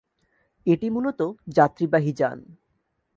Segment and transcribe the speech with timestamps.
[0.67, 1.19] এটি মূলত
[1.47, 2.39] যাত্রীবাহী যান।